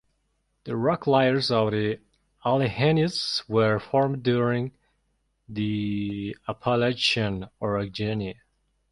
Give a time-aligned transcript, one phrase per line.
[0.63, 1.99] The rock layers of the
[2.43, 4.71] Alleghenies were formed during
[5.47, 8.35] the Appalachian orogeny.